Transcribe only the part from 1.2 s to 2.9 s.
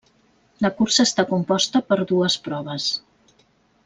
composta per dues proves.